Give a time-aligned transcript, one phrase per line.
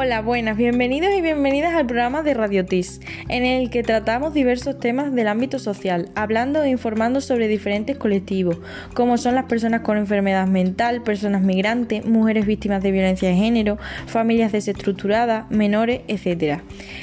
[0.00, 4.78] Hola, buenas, bienvenidos y bienvenidas al programa de Radio TIS, en el que tratamos diversos
[4.78, 8.58] temas del ámbito social, hablando e informando sobre diferentes colectivos,
[8.94, 13.76] como son las personas con enfermedad mental, personas migrantes, mujeres víctimas de violencia de género,
[14.06, 16.60] familias desestructuradas, menores, etc.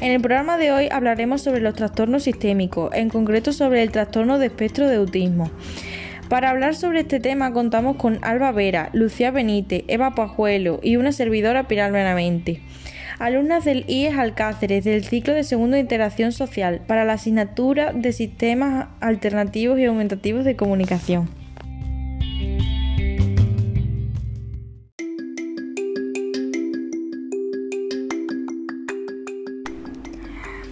[0.00, 4.38] En el programa de hoy hablaremos sobre los trastornos sistémicos, en concreto sobre el trastorno
[4.38, 5.50] de espectro de autismo.
[6.28, 11.12] Para hablar sobre este tema contamos con Alba Vera, Lucía Benítez, Eva Pajuelo y una
[11.12, 12.60] servidora Pilar Benavente.
[13.18, 18.12] Alumnas del IES Alcáceres del ciclo de segundo de interacción social para la asignatura de
[18.12, 21.30] sistemas alternativos y aumentativos de comunicación.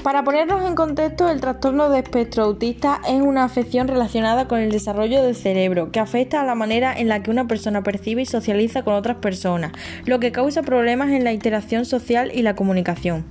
[0.06, 4.70] Para ponernos en contexto, el trastorno de espectro autista es una afección relacionada con el
[4.70, 8.26] desarrollo del cerebro que afecta a la manera en la que una persona percibe y
[8.26, 9.72] socializa con otras personas,
[10.04, 13.24] lo que causa problemas en la interacción social y la comunicación.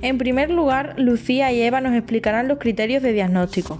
[0.00, 3.78] En primer lugar, Lucía y Eva nos explicarán los criterios de diagnóstico.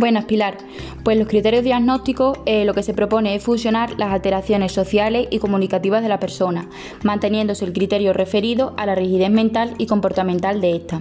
[0.00, 0.56] Buenas, Pilar.
[1.04, 5.38] Pues los criterios diagnósticos eh, lo que se propone es fusionar las alteraciones sociales y
[5.38, 6.68] comunicativas de la persona,
[7.02, 11.00] manteniéndose el criterio referido a la rigidez mental y comportamental de esta.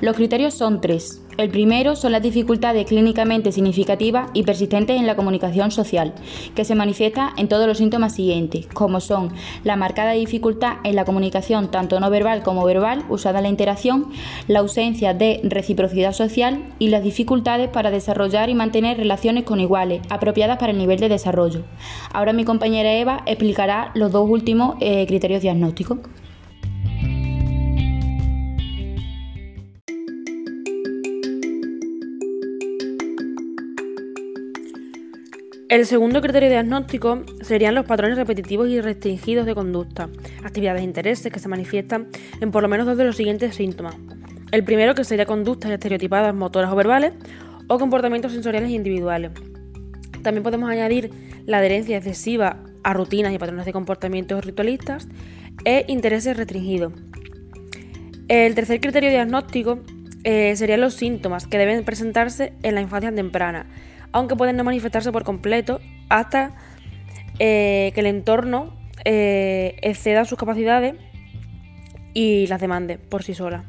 [0.00, 1.20] Los criterios son tres.
[1.36, 6.14] El primero son las dificultades clínicamente significativas y persistentes en la comunicación social,
[6.54, 9.32] que se manifiesta en todos los síntomas siguientes, como son
[9.64, 14.12] la marcada dificultad en la comunicación tanto no verbal como verbal usada en la interacción,
[14.46, 20.02] la ausencia de reciprocidad social y las dificultades para desarrollar y mantener relaciones con iguales,
[20.08, 21.64] apropiadas para el nivel de desarrollo.
[22.12, 25.98] Ahora mi compañera Eva explicará los dos últimos eh, criterios diagnósticos.
[35.74, 40.08] El segundo criterio diagnóstico serían los patrones repetitivos y restringidos de conducta,
[40.44, 42.06] actividades e intereses que se manifiestan
[42.40, 43.96] en por lo menos dos de los siguientes síntomas.
[44.52, 47.12] El primero que sería conductas estereotipadas motoras o verbales
[47.68, 49.32] o comportamientos sensoriales individuales.
[50.22, 51.10] También podemos añadir
[51.46, 55.08] la adherencia excesiva a rutinas y patrones de comportamientos ritualistas
[55.64, 56.92] e intereses restringidos.
[58.28, 59.80] El tercer criterio diagnóstico
[60.24, 63.66] eh, serían los síntomas que deben presentarse en la infancia temprana
[64.14, 66.54] aunque pueden no manifestarse por completo hasta
[67.40, 68.72] eh, que el entorno
[69.04, 70.94] eh, exceda sus capacidades
[72.14, 73.64] y las demande por sí sola.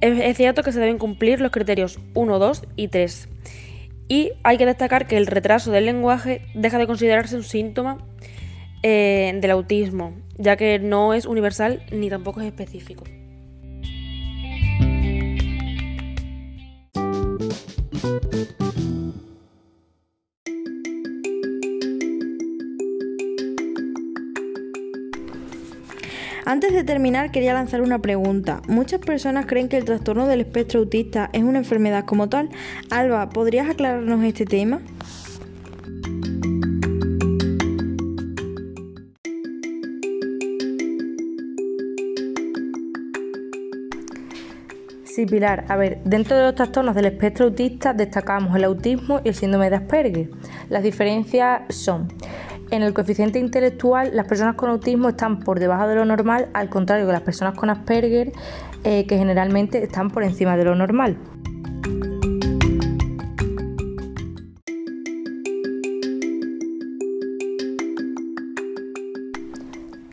[0.00, 3.28] Es, cierto que se deben cumplir los criterios 1, 2 y 3.
[4.08, 7.98] Y hay que destacar que el retraso del lenguaje deja de considerarse un síntoma
[8.82, 13.04] eh, del autismo, ya que no es universal ni tampoco es específico.
[26.48, 28.62] Antes de terminar, quería lanzar una pregunta.
[28.68, 32.50] Muchas personas creen que el trastorno del espectro autista es una enfermedad como tal.
[32.88, 34.80] Alba, ¿podrías aclararnos este tema?
[45.02, 45.64] Sí, Pilar.
[45.68, 49.68] A ver, dentro de los trastornos del espectro autista destacamos el autismo y el síndrome
[49.68, 50.30] de Asperger.
[50.68, 52.06] Las diferencias son
[52.70, 56.68] en el coeficiente intelectual, las personas con autismo están por debajo de lo normal, al
[56.68, 58.32] contrario que las personas con Asperger,
[58.84, 61.16] eh, que generalmente están por encima de lo normal.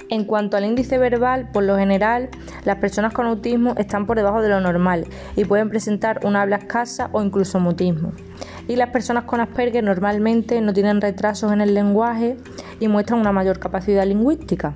[0.09, 2.29] En cuanto al índice verbal, por lo general,
[2.65, 6.57] las personas con autismo están por debajo de lo normal y pueden presentar una habla
[6.57, 8.13] escasa o incluso mutismo
[8.67, 12.37] y las personas con Asperger normalmente no tienen retrasos en el lenguaje
[12.79, 14.73] y muestran una mayor capacidad lingüística.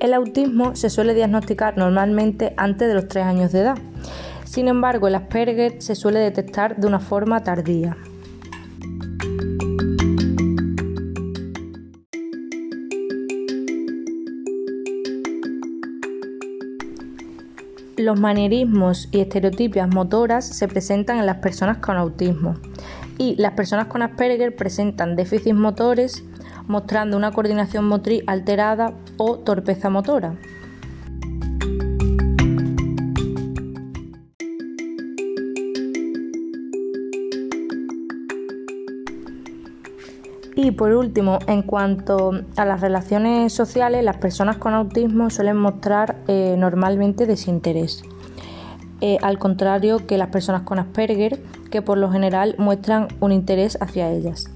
[0.00, 3.78] El autismo se suele diagnosticar normalmente antes de los 3 años de edad.
[4.44, 7.96] Sin embargo, el Asperger se suele detectar de una forma tardía.
[17.96, 22.54] Los manierismos y estereotipias motoras se presentan en las personas con autismo
[23.16, 26.22] y las personas con Asperger presentan déficits motores
[26.66, 30.34] mostrando una coordinación motriz alterada o torpeza motora.
[40.58, 46.16] Y por último, en cuanto a las relaciones sociales, las personas con autismo suelen mostrar
[46.28, 48.02] eh, normalmente desinterés.
[49.02, 53.76] Eh, al contrario que las personas con Asperger, que por lo general muestran un interés
[53.82, 54.50] hacia ellas.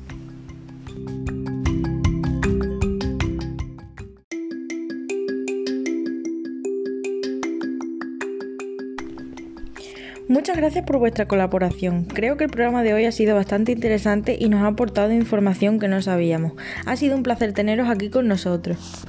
[10.31, 12.05] Muchas gracias por vuestra colaboración.
[12.05, 15.81] Creo que el programa de hoy ha sido bastante interesante y nos ha aportado información
[15.81, 16.53] que no sabíamos.
[16.87, 19.05] Ha sido un placer teneros aquí con nosotros.